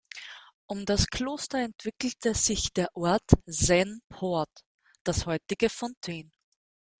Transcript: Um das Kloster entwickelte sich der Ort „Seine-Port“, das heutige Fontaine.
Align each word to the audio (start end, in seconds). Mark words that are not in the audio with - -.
Um 0.65 0.83
das 0.85 1.05
Kloster 1.05 1.59
entwickelte 1.59 2.33
sich 2.33 2.73
der 2.73 2.89
Ort 2.95 3.21
„Seine-Port“, 3.45 4.49
das 5.03 5.27
heutige 5.27 5.69
Fontaine. 5.69 6.31